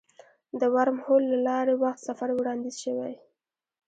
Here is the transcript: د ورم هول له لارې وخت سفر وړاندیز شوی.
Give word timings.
د 0.59 0.61
ورم 0.75 0.97
هول 1.05 1.23
له 1.31 1.37
لارې 1.47 1.73
وخت 1.83 2.01
سفر 2.07 2.29
وړاندیز 2.33 2.75
شوی. 2.83 3.13